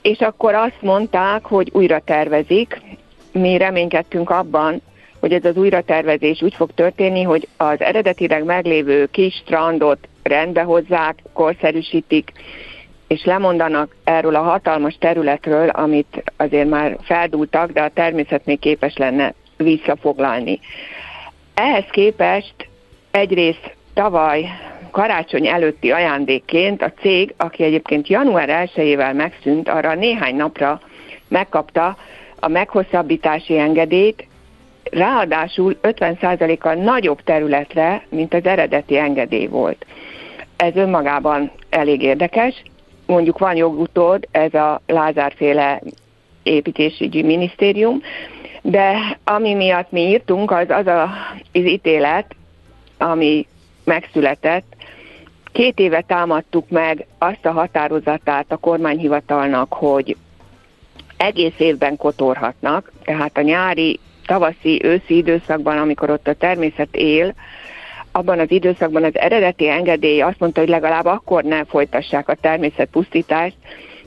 [0.02, 2.80] És akkor azt mondták, hogy újra tervezik.
[3.32, 4.80] Mi reménykedtünk abban,
[5.20, 11.22] hogy ez az újratervezés úgy fog történni, hogy az eredetileg meglévő kis strandot rendbe hozzák,
[11.32, 12.32] korszerűsítik,
[13.06, 18.96] és lemondanak erről a hatalmas területről, amit azért már feldúltak, de a természet még képes
[18.96, 20.60] lenne visszafoglalni.
[21.54, 22.54] Ehhez képest
[23.10, 24.44] egyrészt tavaly
[24.90, 30.80] karácsony előtti ajándékként a cég, aki egyébként január 1-ével megszűnt, arra néhány napra
[31.28, 31.96] megkapta
[32.40, 34.26] a meghosszabbítási engedélyt,
[34.90, 39.86] ráadásul 50%-kal nagyobb területre, mint az eredeti engedély volt.
[40.56, 42.62] Ez önmagában elég érdekes.
[43.06, 45.80] Mondjuk van jogutód, ez a Lázárféle
[46.42, 48.02] építésügyi minisztérium,
[48.66, 51.10] de ami miatt mi írtunk, az az a, az
[51.52, 52.34] ítélet,
[52.98, 53.46] ami
[53.84, 54.76] megszületett.
[55.52, 60.16] Két éve támadtuk meg azt a határozatát a kormányhivatalnak, hogy
[61.16, 67.34] egész évben kotorhatnak, tehát a nyári, tavaszi, őszi időszakban, amikor ott a természet él,
[68.12, 72.88] abban az időszakban az eredeti engedély azt mondta, hogy legalább akkor ne folytassák a természet
[72.90, 73.56] pusztítást,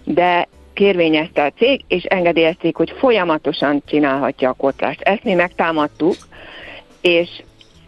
[0.04, 5.02] de kérvényezte a cég, és engedélyezték, hogy folyamatosan csinálhatja a kotrást.
[5.02, 6.16] Ezt mi megtámadtuk,
[7.02, 7.30] és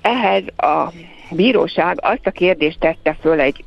[0.02, 0.92] ehhez a
[1.32, 3.64] bíróság azt a kérdést tette föl egy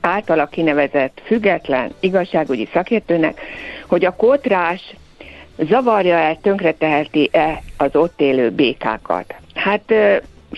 [0.00, 3.40] általa kinevezett független igazságügyi szakértőnek,
[3.86, 4.94] hogy a kotrás
[5.58, 9.34] zavarja-e, tönkreteheti-e az ott élő békákat.
[9.54, 9.82] Hát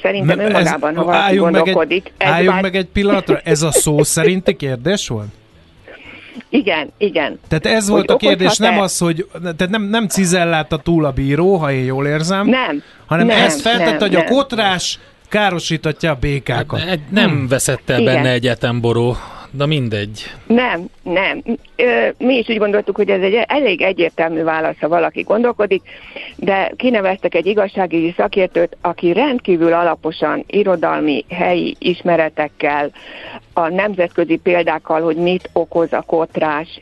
[0.02, 2.12] szerintem Nem, önmagában, ez, ha valaki gondolkodik...
[2.18, 2.62] Meg egy, álljunk bár...
[2.62, 5.28] meg egy pillanatra, ez a szó szerinti kérdés volt?
[6.48, 7.38] Igen, igen.
[7.48, 11.56] Tehát ez volt a kérdés, nem az, hogy tehát nem, nem cizellálta túl a bíró,
[11.56, 14.22] ha én jól érzem, nem, hanem nem, ezt feltette, hogy nem.
[14.26, 16.80] a kotrás károsítatja a békákat.
[16.80, 17.48] Hát, nem hmm.
[17.48, 19.16] veszett el benne egyetemboró
[19.56, 20.30] Na mindegy.
[20.46, 21.42] Nem, nem.
[22.18, 25.82] Mi is úgy gondoltuk, hogy ez egy elég egyértelmű válasz, ha valaki gondolkodik,
[26.36, 32.90] de kineveztek egy igazságügyi szakértőt, aki rendkívül alaposan irodalmi, helyi ismeretekkel,
[33.52, 36.80] a nemzetközi példákkal, hogy mit okoz a kotrás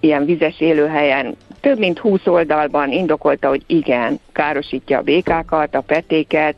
[0.00, 6.54] ilyen vizes élőhelyen, több mint 20 oldalban indokolta, hogy igen, károsítja a békákat, a petéket,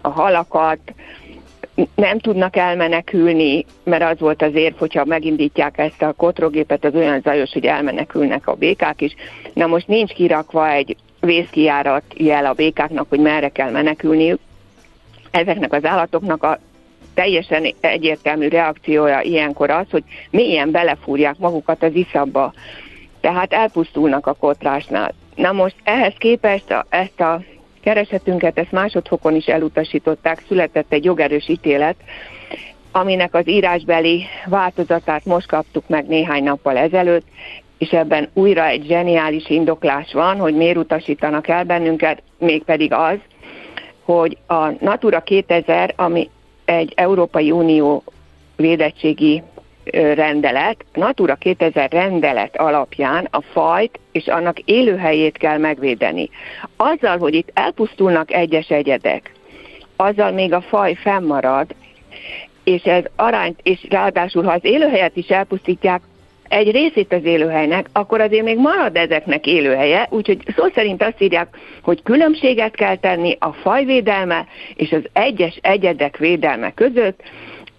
[0.00, 0.78] a halakat,
[1.94, 7.20] nem tudnak elmenekülni, mert az volt az érv, hogyha megindítják ezt a kotrogépet, az olyan
[7.20, 9.14] zajos, hogy elmenekülnek a békák is.
[9.52, 14.38] Na most nincs kirakva egy vészkijárat jel a békáknak, hogy merre kell menekülniük.
[15.30, 16.58] Ezeknek az állatoknak a
[17.14, 22.52] teljesen egyértelmű reakciója ilyenkor az, hogy mélyen belefúrják magukat az iszabba.
[23.20, 25.14] Tehát elpusztulnak a kotrásnál.
[25.34, 27.42] Na most ehhez képest a, ezt a
[27.82, 31.96] keresetünket, ezt másodfokon is elutasították, született egy jogerős ítélet,
[32.92, 37.26] aminek az írásbeli változatát most kaptuk meg néhány nappal ezelőtt,
[37.78, 43.16] és ebben újra egy zseniális indoklás van, hogy miért utasítanak el bennünket, mégpedig az,
[44.04, 46.30] hogy a Natura 2000, ami
[46.64, 48.02] egy Európai Unió
[48.56, 49.42] védettségi
[49.90, 56.30] rendelet, Natura 2000 rendelet alapján a fajt és annak élőhelyét kell megvédeni.
[56.76, 59.32] Azzal, hogy itt elpusztulnak egyes egyedek,
[59.96, 61.74] azzal még a faj fennmarad,
[62.64, 66.00] és ez arányt, és ráadásul, ha az élőhelyet is elpusztítják,
[66.52, 71.56] egy részét az élőhelynek, akkor azért még marad ezeknek élőhelye, úgyhogy szó szerint azt írják,
[71.82, 77.22] hogy különbséget kell tenni a fajvédelme és az egyes egyedek védelme között,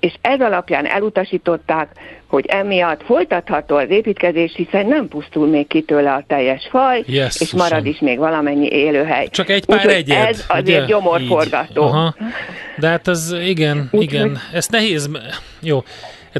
[0.03, 1.89] és ez alapján elutasították,
[2.27, 7.41] hogy emiatt folytatható az építkezés, hiszen nem pusztul még ki tőle a teljes faj, yes,
[7.41, 9.27] és marad is még valamennyi élőhely.
[9.27, 10.27] Csak egy pár Úgyhogy egyed.
[10.27, 10.85] Ez azért ugye?
[10.85, 11.83] gyomorforgató.
[11.83, 12.15] Aha.
[12.77, 14.29] De hát ez igen, Úgy, igen.
[14.29, 14.37] Hogy...
[14.53, 15.09] Ez nehéz,
[15.61, 15.83] jó.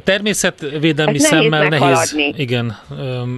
[0.04, 2.78] Természetvédelmi ezt szemmel nehéz, nehéz igen,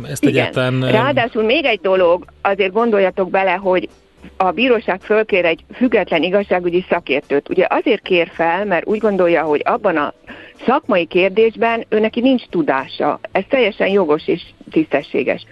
[0.09, 0.33] ezt igen.
[0.33, 0.91] egyáltalán...
[0.91, 3.89] Ráadásul még egy dolog, azért gondoljatok bele, hogy
[4.37, 7.49] a bíróság fölkér egy független igazságügyi szakértőt.
[7.49, 10.13] Ugye azért kér fel, mert úgy gondolja, hogy abban a
[10.65, 13.19] szakmai kérdésben ő neki nincs tudása.
[13.31, 15.45] Ez teljesen jogos és tisztességes.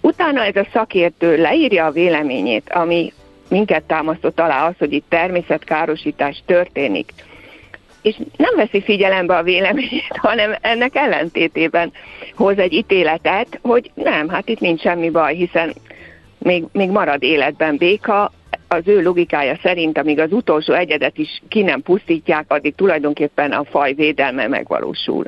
[0.00, 3.12] Utána ez a szakértő leírja a véleményét, ami
[3.48, 7.12] minket támasztott alá az, hogy itt természetkárosítás történik.
[8.02, 11.92] És nem veszi figyelembe a véleményét, hanem ennek ellentétében
[12.34, 15.72] hoz egy ítéletet, hogy nem, hát itt nincs semmi baj, hiszen
[16.46, 18.32] még, még marad életben béka,
[18.68, 23.64] az ő logikája szerint, amíg az utolsó egyedet is ki nem pusztítják, addig tulajdonképpen a
[23.64, 25.24] faj védelme megvalósul.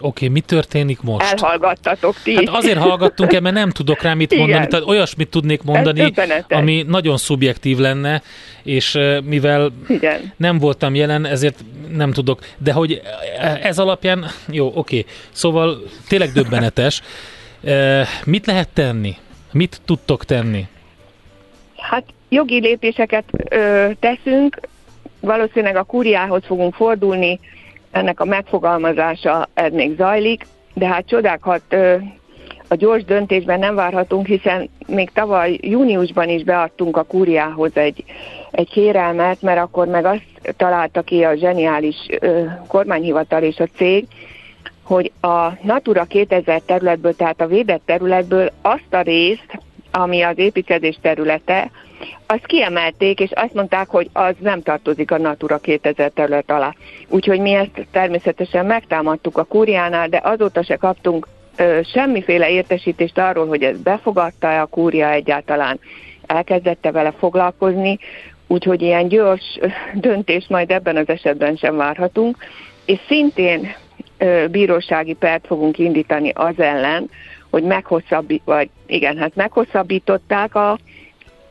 [0.00, 1.32] Oké, okay, mi történik most?
[1.32, 2.34] Elhallgattatok ti.
[2.34, 4.56] Hát azért hallgattunk el, mert nem tudok rá mit mondani.
[4.56, 4.68] Igen.
[4.68, 6.12] Tehát olyasmit tudnék mondani,
[6.48, 8.22] ami nagyon szubjektív lenne,
[8.62, 10.32] és mivel Igen.
[10.36, 12.40] nem voltam jelen, ezért nem tudok.
[12.58, 13.00] De hogy
[13.62, 14.78] ez alapján, jó, oké.
[14.78, 15.04] Okay.
[15.30, 17.02] Szóval tényleg döbbenetes.
[18.24, 19.16] Mit lehet tenni?
[19.52, 20.66] Mit tudtok tenni?
[21.76, 24.60] Hát jogi lépéseket ö, teszünk,
[25.20, 27.40] valószínűleg a kúriához fogunk fordulni,
[27.90, 31.96] ennek a megfogalmazása még zajlik, de hát csodákat ö,
[32.68, 38.04] a gyors döntésben nem várhatunk, hiszen még tavaly júniusban is beadtunk a kúriához egy,
[38.50, 44.06] egy kérelmet, mert akkor meg azt találta ki a zseniális ö, kormányhivatal és a cég,
[44.82, 49.58] hogy a Natura 2000 területből, tehát a védett területből azt a részt,
[49.90, 51.70] ami az építkezés területe,
[52.26, 56.74] azt kiemelték, és azt mondták, hogy az nem tartozik a Natura 2000 terület alá.
[57.08, 63.46] Úgyhogy mi ezt természetesen megtámadtuk a kúriánál, de azóta se kaptunk ö, semmiféle értesítést arról,
[63.46, 65.80] hogy ez befogadta-e a kúria egyáltalán,
[66.26, 67.98] elkezdette vele foglalkozni,
[68.46, 69.58] úgyhogy ilyen gyors
[69.94, 72.36] döntést majd ebben az esetben sem várhatunk.
[72.84, 73.74] És szintén
[74.50, 77.10] bírósági pert fogunk indítani az ellen,
[77.50, 80.78] hogy meghosszabbít, vagy igen, hát meghosszabbították a,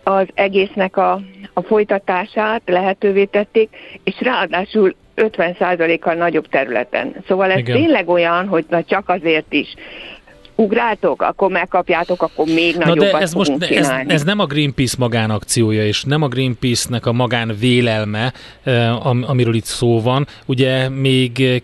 [0.04, 1.22] az egésznek a,
[1.54, 3.70] a folytatását, lehetővé tették,
[4.04, 7.16] és ráadásul 50%-kal nagyobb területen.
[7.28, 7.76] Szóval ez Igen.
[7.76, 9.74] tényleg olyan, hogy na csak azért is
[10.56, 14.96] ugráltok, akkor megkapjátok, akkor még Na nagyobbat de ez most ez, ez nem a Greenpeace
[15.00, 18.34] magánakciója, és nem a Greenpeace-nek a magán vélelme,
[18.64, 20.28] eh, amiről itt szó van.
[20.46, 21.58] Ugye még eh,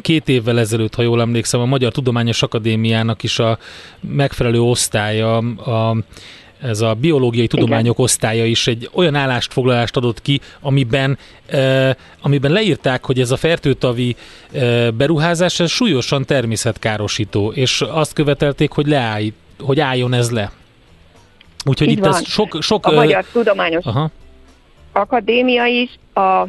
[0.00, 3.58] két évvel ezelőtt, ha jól emlékszem, a Magyar Tudományos Akadémiának is a
[4.00, 5.96] megfelelő osztálya a
[6.62, 8.04] ez a biológiai tudományok Igen.
[8.04, 14.16] osztálya is egy olyan állásfoglalást adott ki, amiben, e, amiben leírták, hogy ez a fertőtavi
[14.52, 20.50] e, beruházás ez súlyosan természetkárosító, és azt követelték, hogy leállj, hogy álljon ez le.
[21.64, 22.14] Úgyhogy Így itt van.
[22.14, 22.56] ez sok...
[22.60, 24.10] sok a Magyar Tudományos aha.
[24.92, 26.46] Akadémia is, a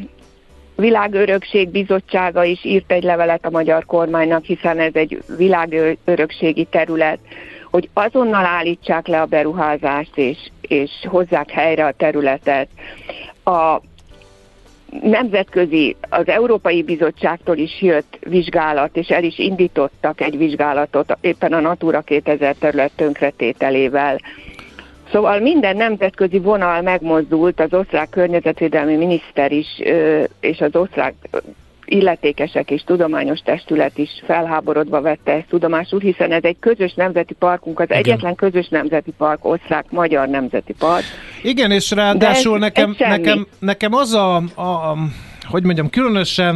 [0.75, 7.19] Világörökség Bizottsága is írt egy levelet a magyar kormánynak, hiszen ez egy világörökségi terület
[7.71, 12.67] hogy azonnal állítsák le a beruházást, és, és hozzák helyre a területet.
[13.43, 13.81] A
[15.01, 21.59] nemzetközi, az Európai Bizottságtól is jött vizsgálat, és el is indítottak egy vizsgálatot éppen a
[21.59, 24.19] Natura 2000 terület tönkretételével.
[25.11, 29.81] Szóval minden nemzetközi vonal megmozdult, az osztrák környezetvédelmi miniszter is,
[30.39, 31.13] és az osztrák
[31.91, 37.79] illetékesek és tudományos testület is felháborodva vette ezt tudomásul, hiszen ez egy közös nemzeti parkunk,
[37.79, 37.97] az Igen.
[37.97, 41.03] egyetlen közös nemzeti park, osztrák-magyar nemzeti park.
[41.43, 44.97] Igen, és ráadásul ez, nekem, ez nekem, nekem az a, a,
[45.43, 46.55] hogy mondjam, különösen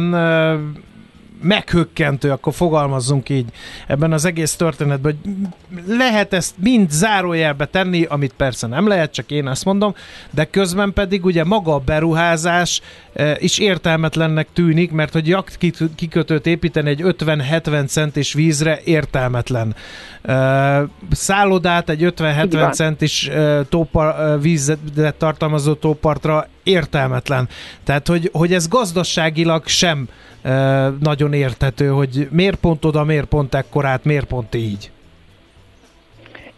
[1.42, 3.46] meghökkentő, akkor fogalmazzunk így
[3.86, 5.32] ebben az egész történetben, hogy
[5.96, 9.94] lehet ezt mind zárójelbe tenni, amit persze nem lehet, csak én ezt mondom,
[10.30, 12.80] de közben pedig ugye maga a beruházás
[13.14, 15.58] e, is értelmetlennek tűnik, mert hogy jakt
[15.94, 19.74] kikötőt építeni egy 50-70 centis vízre értelmetlen.
[20.22, 24.78] E, szállodát egy 50-70 centis e, tópar, vízet
[25.18, 27.48] tartalmazó tópartra értelmetlen.
[27.84, 30.08] Tehát, hogy, hogy ez gazdaságilag sem
[31.00, 34.90] nagyon érthető, hogy miért pont oda, miért pont ekkorát, miért pont így.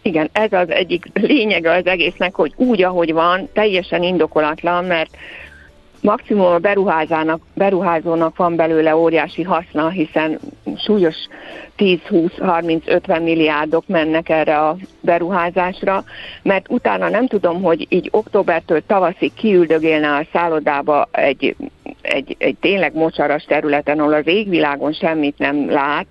[0.01, 5.09] Igen, ez az egyik lényege az egésznek, hogy úgy, ahogy van, teljesen indokolatlan, mert
[6.01, 10.39] maximum a beruházának, beruházónak van belőle óriási haszna, hiszen
[10.77, 11.15] súlyos
[11.77, 16.03] 10-20-30-50 milliárdok mennek erre a beruházásra,
[16.41, 21.55] mert utána nem tudom, hogy így októbertől tavaszig kiüldögélne a szállodába egy,
[22.01, 26.07] egy, egy tényleg mocsaras területen, ahol az égvilágon semmit nem lát,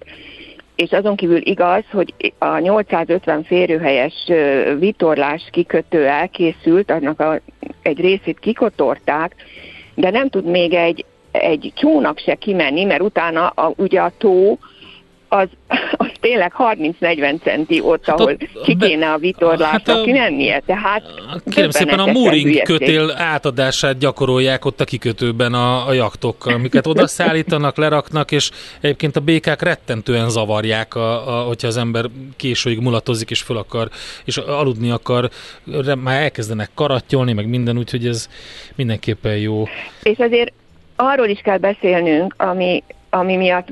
[0.76, 4.30] és azon kívül igaz, hogy a 850 férőhelyes
[4.78, 7.40] vitorlás kikötő elkészült, annak a,
[7.82, 9.34] egy részét kikotorták,
[9.94, 14.58] de nem tud még egy, egy csónak se kimenni, mert utána a, ugye a tó
[15.28, 15.48] az,
[15.96, 20.62] az tényleg 30-40 centi ott, hát ahol ott, ki kéne a vitorlásra hát kimennie.
[20.66, 21.02] Tehát
[21.50, 27.06] kérem szépen a mooring kötél átadását gyakorolják ott a kikötőben a, a jaktokkal, amiket oda
[27.06, 32.04] szállítanak, leraknak, és egyébként a békák rettentően zavarják, a, a, hogyha az ember
[32.36, 33.88] későig mulatozik, és föl akar,
[34.24, 35.30] és aludni akar,
[36.02, 38.28] már elkezdenek karattyolni, meg minden, úgyhogy ez
[38.74, 39.64] mindenképpen jó.
[40.02, 40.52] És azért
[40.96, 43.68] arról is kell beszélnünk, ami, ami miatt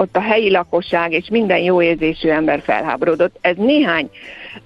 [0.00, 3.36] ott a helyi lakosság és minden jó érzésű ember felháborodott.
[3.40, 4.10] Ez néhány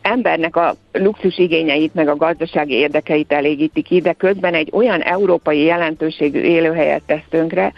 [0.03, 5.65] embernek a luxus igényeit meg a gazdasági érdekeit elégíti ki, de közben egy olyan európai
[5.65, 7.73] jelentőségű élőhelyet tesz tönkre,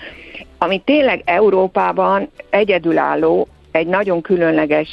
[0.59, 4.89] ami tényleg Európában egyedülálló, egy nagyon különleges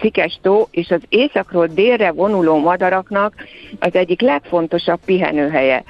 [0.00, 3.34] szikestó, és az északról délre vonuló madaraknak
[3.78, 5.84] az egyik legfontosabb pihenőhelye.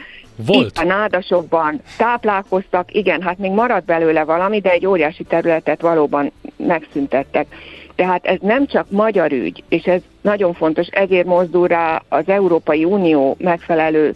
[0.47, 0.67] Volt.
[0.67, 6.33] Itt a nádasokban táplálkoztak, igen, hát még maradt belőle valami, de egy óriási területet valóban
[6.57, 7.47] megszüntettek.
[7.95, 12.85] Tehát ez nem csak magyar ügy, és ez nagyon fontos, ezért mozdul rá az Európai
[12.85, 14.15] Unió megfelelő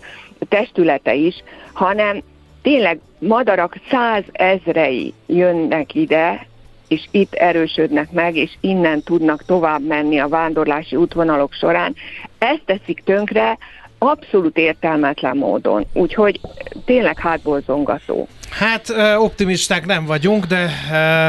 [0.48, 2.22] testülete is, hanem
[2.62, 6.46] tényleg madarak százezrei jönnek ide,
[6.88, 11.94] és itt erősödnek meg, és innen tudnak tovább menni a vándorlási útvonalok során.
[12.38, 13.58] Ezt teszik tönkre
[14.04, 15.86] abszolút értelmetlen módon.
[15.92, 16.40] Úgyhogy
[16.84, 18.28] tényleg hátból zongató.
[18.50, 20.70] Hát optimisták nem vagyunk, de,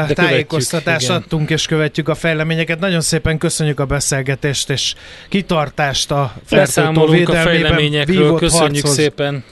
[0.08, 2.78] de tájékoztatást adtunk és követjük a fejleményeket.
[2.78, 4.94] Nagyon szépen köszönjük a beszélgetést és
[5.28, 7.36] kitartást a fertőtó védelmében.
[7.36, 8.94] a fejleményekről, köszönjük harchoz.
[8.94, 9.44] szépen.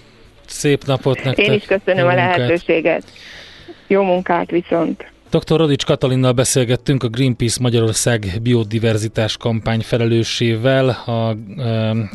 [0.46, 1.46] Szép napot nektek.
[1.46, 3.04] Én is köszönöm a lehetőséget.
[3.86, 5.12] Jó munkát viszont.
[5.34, 5.56] Dr.
[5.56, 11.36] Rodics Katalinnal beszélgettünk a Greenpeace Magyarország biodiverzitás kampány felelősével a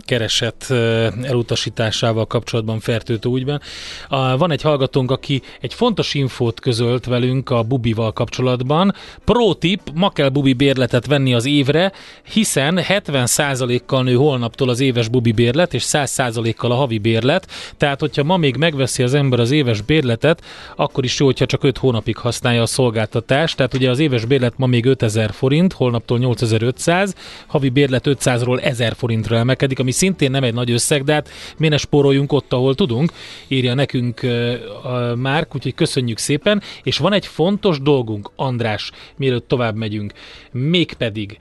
[0.05, 0.75] keresett e,
[1.23, 3.61] elutasításával kapcsolatban fertőtő ügyben.
[4.07, 8.93] A, van egy hallgatónk, aki egy fontos infót közölt velünk a Bubival kapcsolatban.
[9.25, 11.91] Pro tip, ma kell Bubi bérletet venni az évre,
[12.31, 17.47] hiszen 70%-kal nő holnaptól az éves Bubi bérlet, és 100%-kal a havi bérlet.
[17.77, 20.43] Tehát, hogyha ma még megveszi az ember az éves bérletet,
[20.75, 23.07] akkor is jó, hogyha csak 5 hónapig használja a szolgáltatást.
[23.09, 27.15] Tehát ugye az éves bérlet ma még 5000 forint, holnaptól 8500,
[27.47, 31.73] havi bérlet 500-ról 1000 forintra emelkedik, ami szintén nem egy nagy összeg, de hát miért
[31.73, 33.11] ne spóroljunk ott, ahol tudunk,
[33.47, 34.53] írja nekünk uh,
[34.85, 36.61] a Márk, úgyhogy köszönjük szépen.
[36.83, 40.13] És van egy fontos dolgunk, András, mielőtt tovább megyünk,
[40.51, 41.37] mégpedig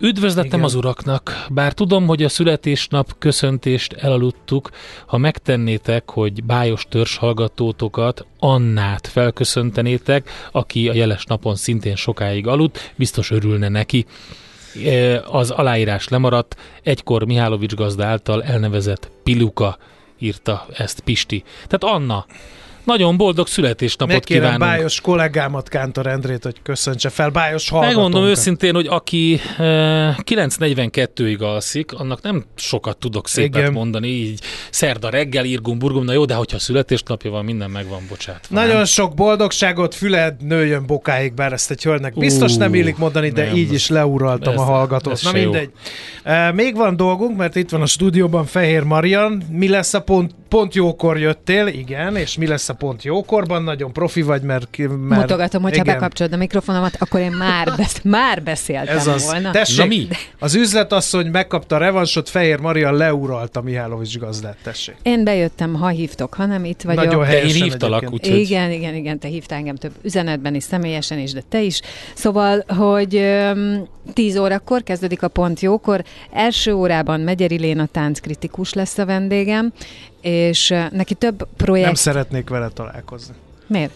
[0.00, 0.64] Üdvözletem Igen.
[0.64, 4.70] az uraknak, bár tudom, hogy a születésnap köszöntést elaludtuk,
[5.06, 12.92] ha megtennétek, hogy bájos törzs hallgatótokat, Annát felköszöntenétek, aki a jeles napon szintén sokáig aludt,
[12.96, 14.06] biztos örülne neki.
[14.84, 19.78] E, az aláírás lemaradt, egykor Mihálovics gazda által elnevezett Piluka
[20.18, 21.44] írta ezt Pisti.
[21.66, 22.26] Tehát Anna,
[22.88, 24.70] nagyon boldog születésnapot Megkérem kívánunk.
[24.70, 28.02] Bájos kollégámat, Kántor Endrét, hogy köszöntse fel Bájos hallgatónkat.
[28.02, 29.62] Megmondom őszintén, hogy aki e,
[30.24, 33.72] 9.42-ig alszik, annak nem sokat tudok szépet Igen.
[33.72, 38.46] mondani, így szerda reggel, írgum, burgum, na jó, de hogyha születésnapja van, minden megvan, bocsát.
[38.50, 38.84] Nagyon nem?
[38.84, 43.44] sok boldogságot, füled nőjön bokáig, bár ezt egy hölgynek biztos uh, nem illik mondani, de
[43.44, 45.22] nem, így is leuraltam ez, a hallgatót.
[45.22, 45.70] Na mindegy.
[46.24, 49.42] Uh, még van dolgunk, mert itt van a stúdióban Fehér Marian.
[49.50, 53.92] Mi lesz a pont, pont jókor jöttél, igen, és mi lesz a pont jókorban, nagyon
[53.92, 54.78] profi vagy, mert...
[54.78, 55.94] mert Mutogatom, hogyha igen.
[55.94, 59.24] bekapcsolod a mikrofonomat, akkor én már, besz- már beszéltem Ez az.
[59.24, 59.50] volna.
[59.50, 60.06] Tessék, Na mi?
[60.38, 64.96] az üzletasszony megkapta a revansot, Fehér Maria leuralta Mihálovics gazdát, tessék.
[65.02, 67.04] Én bejöttem, ha hívtok, ha nem itt vagyok.
[67.04, 68.38] Nagyon De én hívtalak, úgyhogy...
[68.38, 71.80] Igen, igen, igen, te hívtál engem több üzenetben is, személyesen is, de te is.
[72.14, 78.98] Szóval, hogy um, 10 órakor kezdődik a pont jókor, első órában Megyeri Léna tánckritikus lesz
[78.98, 79.72] a vendégem,
[80.20, 81.86] és neki több projekt...
[81.86, 83.34] Nem szeretnék vele találkozni.
[83.66, 83.92] Miért?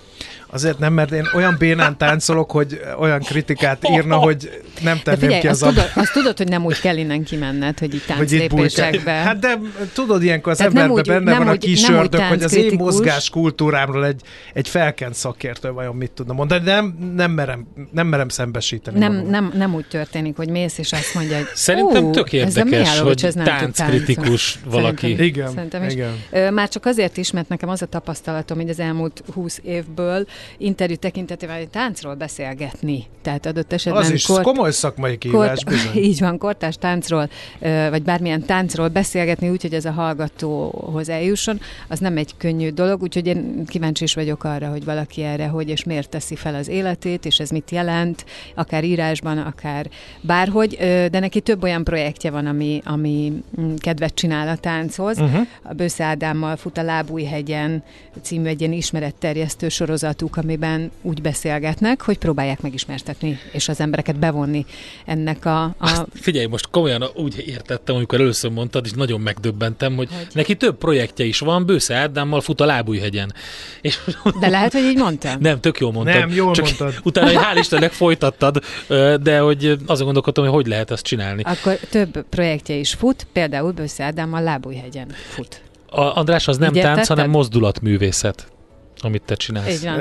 [0.55, 5.41] Azért nem, mert én olyan bénán táncolok, hogy olyan kritikát írna, hogy nem tenném figyelj,
[5.41, 9.13] ki az azt, tudod, azt tudod, hogy nem úgy kell innen kimenned, hogy itt tánclépésekbe.
[9.13, 9.59] Hát de
[9.93, 13.31] tudod, ilyenkor az Tehát emberben úgy, benne van a kis ördög, hogy az én mozgás
[13.31, 14.21] kultúrámról egy,
[14.53, 18.99] egy felkent szakértő vajon mit tudna mondani, de nem, nem, merem, nem merem szembesíteni.
[18.99, 23.33] Nem, nem, nem úgy történik, hogy mész és azt mondja, hogy Szerintem tök érdekes, hogy
[23.35, 25.01] tánckritikus valaki.
[25.01, 25.93] Szerintem, igen, Szerintem is.
[25.93, 26.55] igen.
[26.55, 30.27] Már csak azért is, mert nekem az a tapasztalatom, hogy az elmúlt 20 évből
[30.59, 33.07] interjú tekintetében hogy táncról beszélgetni.
[33.23, 34.03] Tehát adott esetben...
[34.03, 36.03] Az is kort, komoly szakmai kihívás, kort, bizony.
[36.03, 37.29] Így van, kortás táncról,
[37.91, 43.03] vagy bármilyen táncról beszélgetni úgy, hogy ez a hallgatóhoz eljusson, az nem egy könnyű dolog,
[43.03, 46.69] úgyhogy én kíváncsi is vagyok arra, hogy valaki erre hogy és miért teszi fel az
[46.69, 48.25] életét, és ez mit jelent,
[48.55, 49.89] akár írásban, akár
[50.21, 50.77] bárhogy,
[51.11, 55.19] de neki több olyan projektje van, ami, ami mm, kedvet csinál a tánchoz.
[55.19, 55.47] Uh-huh.
[55.63, 57.83] A Bősze Ádámmal fut a Lábújhegyen
[58.23, 59.69] című egy ilyen ismeretterjesztő
[60.33, 64.67] sorozatuk, amiben úgy beszélgetnek, hogy próbálják megismertetni, és az embereket bevonni
[65.05, 65.63] ennek a...
[65.63, 65.75] a...
[65.79, 70.27] Azt figyelj, most komolyan úgy értettem, amikor először mondtad, és nagyon megdöbbentem, hogy, hogy?
[70.33, 73.35] neki több projektje is van, Bősze Ádámmal fut a Lábújhegyen.
[73.81, 73.99] És...
[74.41, 75.37] De lehet, hogy így mondtam.
[75.41, 76.19] Nem, tök jól mondtad.
[76.19, 76.95] Nem, jól Csak mondtad.
[77.05, 78.63] Utána, hogy hál' Istennek folytattad,
[79.23, 81.43] de hogy azon gondolkodtam, hogy hogy lehet ezt csinálni.
[81.43, 85.63] Akkor több projektje is fut, például Bősze Ádámmal Lábújhegyen fut.
[85.87, 88.47] A András, az nem Ugye tánc, hanem mozdulatművészet
[89.05, 89.69] amit te csinálsz.
[89.69, 90.01] Így van.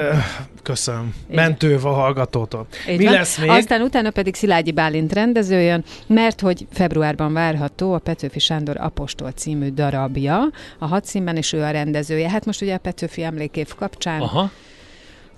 [0.64, 1.14] Köszönöm.
[1.30, 2.68] Így Mentőv a hallgatótól.
[2.90, 3.14] Így Mi van.
[3.14, 3.50] lesz még?
[3.50, 9.32] Aztán utána pedig Szilágyi Bálint rendező jön, mert hogy februárban várható a Petőfi Sándor Apostol
[9.32, 10.50] című darabja
[10.80, 12.30] a hadszínben, és ő a rendezője.
[12.30, 14.52] Hát most ugye a Petőfi emlékév kapcsán Aha.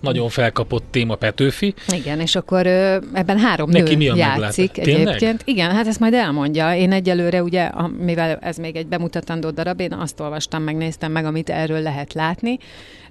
[0.03, 1.73] Nagyon felkapott téma Petőfi.
[1.87, 5.41] Igen, és akkor ö, ebben három Neki nő mi a játszik egyébként.
[5.45, 6.75] Igen, hát ezt majd elmondja.
[6.75, 11.25] Én egyelőre ugye, a, mivel ez még egy bemutatandó darab, én azt olvastam, megnéztem meg,
[11.25, 12.57] amit erről lehet látni.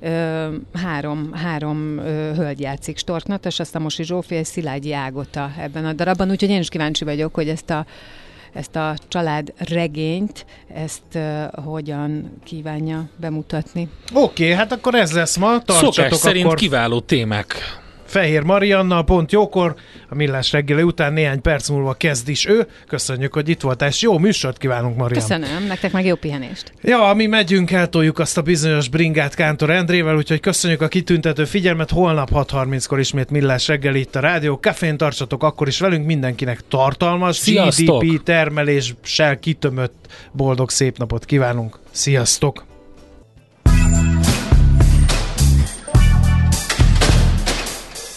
[0.01, 5.85] Ö, három, három ö, hölgy játszik Storknat, és aztán Mosi Zsófi és Szilágyi Ágota ebben
[5.85, 7.87] a darabban, úgyhogy én is kíváncsi vagyok, hogy ezt a
[8.53, 13.89] ezt a család regényt, ezt uh, hogyan kívánja bemutatni.
[14.15, 15.59] Oké, okay, hát akkor ez lesz ma.
[15.59, 17.55] Tartsatok Szokás szerint akkor kiváló témák.
[18.13, 19.75] Fehér Marianna, pont jókor,
[20.09, 22.67] a millás reggeli után néhány perc múlva kezd is ő.
[22.87, 25.21] Köszönjük, hogy itt voltál, és jó műsort kívánunk, Marian.
[25.21, 26.73] Köszönöm, nektek meg jó pihenést.
[26.83, 31.91] Ja, mi megyünk, eltoljuk azt a bizonyos bringát Kántor Endrével, úgyhogy köszönjük a kitüntető figyelmet.
[31.91, 34.59] Holnap 6.30-kor ismét millás reggeli itt a rádió.
[34.61, 38.03] Kafén tartsatok akkor is velünk, mindenkinek tartalmas, Sziasztok!
[38.03, 41.79] GDP termeléssel kitömött boldog szép napot kívánunk.
[41.91, 42.71] Sziasztok!